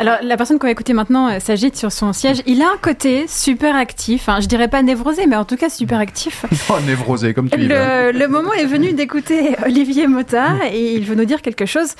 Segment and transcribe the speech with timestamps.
[0.00, 2.40] Alors, la personne qu'on va écouter maintenant euh, s'agite sur son siège.
[2.46, 4.28] Il a un côté super actif.
[4.28, 4.38] Hein.
[4.40, 6.46] Je dirais pas névrosé, mais en tout cas super actif.
[6.70, 7.66] oh, névrosé, comme tu dis.
[7.66, 11.94] Le, le moment est venu d'écouter Olivier Mota et il veut nous dire quelque chose.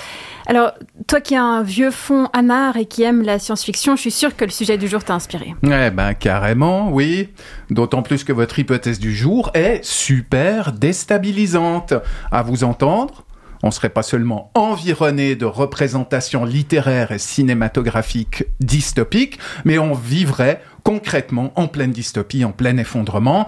[0.46, 0.72] Alors,
[1.08, 4.36] toi qui as un vieux fond anard et qui aime la science-fiction, je suis sûr
[4.36, 5.54] que le sujet du jour t'a inspiré.
[5.64, 7.30] Eh ben, carrément, oui.
[7.68, 11.94] D'autant plus que votre hypothèse du jour est super déstabilisante.
[12.30, 13.24] À vous entendre,
[13.62, 21.52] on serait pas seulement environné de représentations littéraires et cinématographiques dystopiques, mais on vivrait concrètement
[21.56, 23.46] en pleine dystopie, en plein effondrement.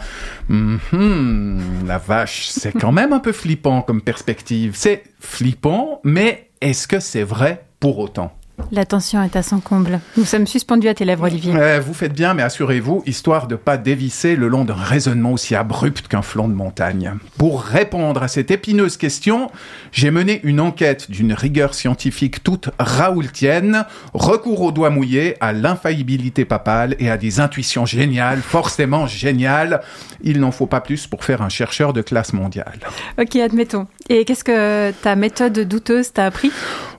[0.49, 4.73] Mhm, la vache, c'est quand même un peu flippant comme perspective.
[4.75, 8.33] C'est flippant, mais est-ce que c'est vrai pour autant?
[8.73, 10.01] La tension est à son comble.
[10.17, 11.55] Nous sommes suspendus à tes lèvres, Olivier.
[11.57, 15.55] Euh, vous faites bien, mais assurez-vous, histoire de pas dévisser le long d'un raisonnement aussi
[15.55, 17.15] abrupt qu'un flanc de montagne.
[17.39, 19.51] Pour répondre à cette épineuse question,
[19.93, 26.45] j'ai mené une enquête d'une rigueur scientifique toute raoultienne, recours au doigt mouillé, à l'infaillibilité
[26.45, 29.81] papale et à des intuitions géniales, forcément géniales.
[30.23, 32.81] Il n'en faut pas plus pour faire un chercheur de classe mondiale.
[33.19, 33.87] Ok, admettons.
[34.09, 36.51] Et qu'est-ce que ta méthode douteuse t'a appris?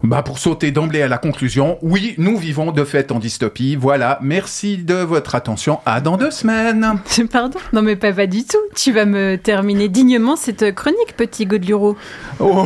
[0.04, 3.76] Bah, pour sauter d'emblée à la conclusion, oui, nous vivons de fait en dystopie.
[3.76, 5.80] Voilà, merci de votre attention.
[5.86, 7.00] À dans deux semaines.
[7.32, 7.60] Pardon?
[7.72, 8.58] Non mais pas, pas du tout.
[8.76, 11.96] Tu vas me terminer dignement cette chronique, petit Godluro.
[12.40, 12.66] Oh,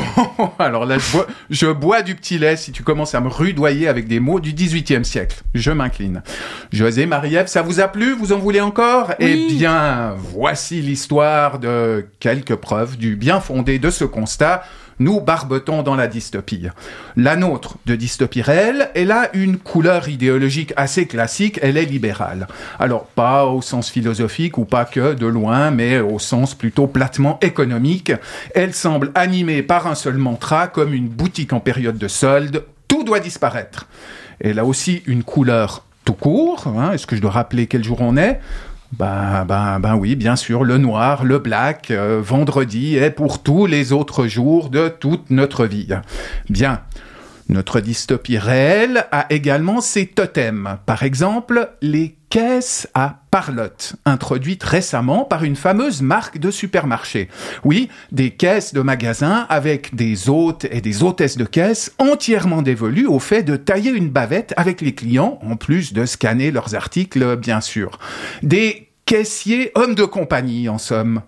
[0.60, 3.90] alors là, je bois, je bois du petit lait si tu commences à me rudoyer
[3.90, 5.42] avec des mots du 18e siècle.
[5.54, 6.24] Je m'incline.
[6.72, 8.14] José, Marie-Ève, ça vous a plu?
[8.14, 9.14] Vous en voulez encore?
[9.20, 14.64] Eh bien, voici l'histoire de quelques preuves du bien fondé de ce constat
[15.00, 16.68] nous barbotons dans la dystopie.
[17.16, 22.48] La nôtre de dystopie réelle, elle a une couleur idéologique assez classique, elle est libérale.
[22.80, 27.40] Alors pas au sens philosophique ou pas que de loin, mais au sens plutôt platement
[27.42, 28.12] économique.
[28.54, 33.04] Elle semble animée par un seul mantra, comme une boutique en période de solde, tout
[33.04, 33.88] doit disparaître.
[34.40, 36.68] Elle a aussi une couleur tout court.
[36.68, 38.40] Hein, Est-ce que je dois rappeler quel jour on est?
[38.98, 43.66] Ben, ben, ben oui, bien sûr, le noir, le black, euh, vendredi et pour tous
[43.66, 45.90] les autres jours de toute notre vie.
[46.50, 46.82] Bien.
[47.48, 50.80] Notre dystopie réelle a également ses totems.
[50.88, 57.30] Par exemple, les caisses à parlotte, introduites récemment par une fameuse marque de supermarché.
[57.64, 63.06] Oui, des caisses de magasins avec des hôtes et des hôtesses de caisse entièrement dévolues
[63.06, 67.36] au fait de tailler une bavette avec les clients, en plus de scanner leurs articles,
[67.36, 68.00] bien sûr.
[68.42, 71.22] Des caissiers hommes de compagnie, en somme.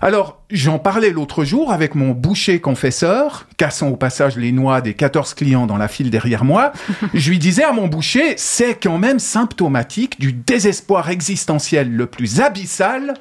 [0.00, 4.94] Alors, j'en parlais l'autre jour avec mon boucher confesseur, cassant au passage les noix des
[4.94, 6.72] 14 clients dans la file derrière moi.
[7.14, 12.40] Je lui disais à mon boucher, c'est quand même symptomatique du désespoir existentiel le plus
[12.40, 13.14] abyssal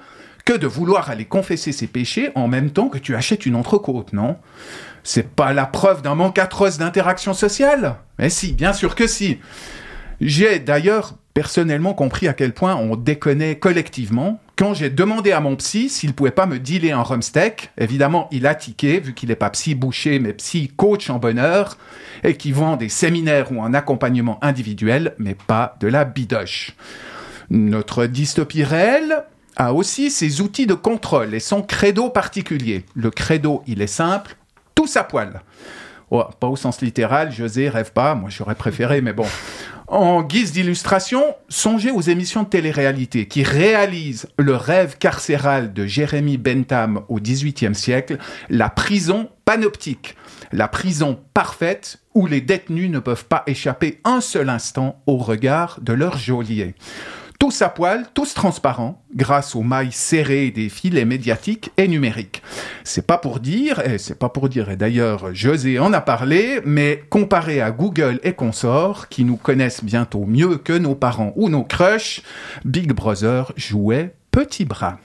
[0.45, 4.13] que de vouloir aller confesser ses péchés en même temps que tu achètes une entrecôte,
[4.13, 4.37] non?
[5.03, 7.97] C'est pas la preuve d'un manque atroce d'interaction sociale?
[8.17, 9.39] Mais si, bien sûr que si.
[10.19, 15.55] J'ai d'ailleurs personnellement compris à quel point on déconnait collectivement quand j'ai demandé à mon
[15.55, 19.35] psy s'il pouvait pas me dealer un rumsteak, évidemment, il a tiqué, vu qu'il n'est
[19.35, 21.79] pas psy boucher, mais psy coach en bonheur,
[22.23, 26.75] et qui vend des séminaires ou un accompagnement individuel, mais pas de la bidoche.
[27.49, 29.23] Notre dystopie réelle
[29.55, 32.85] a aussi ses outils de contrôle et son credo particulier.
[32.93, 34.35] Le credo, il est simple,
[34.75, 35.41] tous à poil.
[36.11, 39.25] Oh, pas au sens littéral, José rêve pas, moi j'aurais préféré, mais bon.
[39.91, 46.37] En guise d'illustration, songez aux émissions de télé-réalité qui réalisent le rêve carcéral de Jérémy
[46.37, 48.17] Bentham au XVIIIe siècle,
[48.49, 50.15] la prison panoptique,
[50.53, 55.79] la prison parfaite où les détenus ne peuvent pas échapper un seul instant au regard
[55.81, 56.73] de leur geôlier
[57.41, 62.43] tous à poil, tous transparents, grâce aux mailles serrées des filets médiatiques et numériques.
[62.83, 66.61] C'est pas pour dire, et c'est pas pour dire, et d'ailleurs José en a parlé,
[66.65, 71.49] mais comparé à Google et consorts, qui nous connaissent bientôt mieux que nos parents ou
[71.49, 72.21] nos crushs,
[72.63, 74.99] Big Brother jouait petit bras.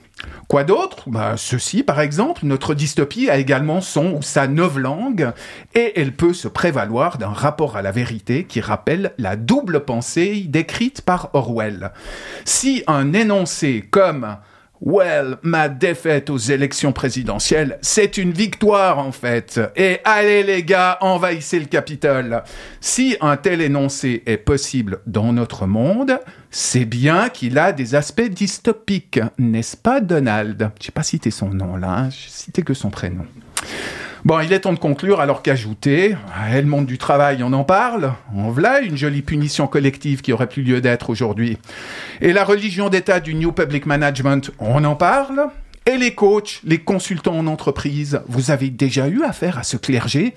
[0.47, 1.09] Quoi d'autre?
[1.09, 5.31] Bah, Ceci, par exemple, notre dystopie a également son ou sa langue
[5.75, 10.45] et elle peut se prévaloir d'un rapport à la vérité qui rappelle la double pensée
[10.47, 11.91] décrite par Orwell.
[12.45, 14.37] Si un énoncé comme
[14.79, 19.59] Well, ma défaite aux élections présidentielles, c'est une victoire en fait.
[19.75, 22.43] Et allez les gars, envahissez le Capitole.
[22.79, 26.19] Si un tel énoncé est possible dans notre monde,
[26.51, 30.69] c'est bien qu'il a des aspects dystopiques, n'est-ce pas Donald?
[30.79, 33.25] J'ai pas cité son nom là, hein, j'ai cité que son prénom.
[34.27, 36.17] Bon, il est temps de conclure alors qu'ajouter,
[36.51, 40.49] le monde du travail, on en parle, on voilà une jolie punition collective qui aurait
[40.49, 41.57] plus lieu d'être aujourd'hui.
[42.19, 45.47] Et la religion d'État du New Public Management, on en parle
[45.87, 50.35] Et les coachs, les consultants en entreprise, vous avez déjà eu affaire à ce clergé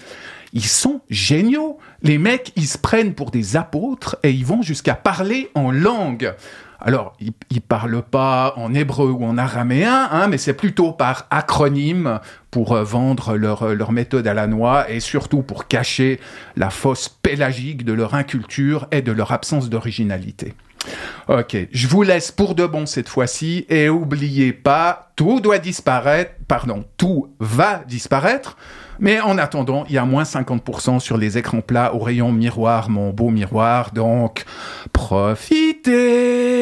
[0.53, 1.79] ils sont géniaux.
[2.03, 6.35] Les mecs, ils se prennent pour des apôtres et ils vont jusqu'à parler en langue.
[6.81, 11.27] Alors, ils, ils parlent pas en hébreu ou en araméen, hein, mais c'est plutôt par
[11.31, 12.21] acronyme
[12.51, 16.21] pour euh, vendre leur, euh, leur méthode à la noix et surtout pour cacher
[16.57, 20.55] la fausse pélagique de leur inculture et de leur absence d'originalité.
[21.29, 26.33] Ok, je vous laisse pour de bon cette fois-ci et oubliez pas, tout doit disparaître,
[26.49, 28.57] pardon, tout va disparaître,
[28.99, 32.91] mais en attendant, il y a moins 50% sur les écrans plats au rayon miroir,
[32.91, 34.45] mon beau miroir, donc
[34.93, 36.60] profitez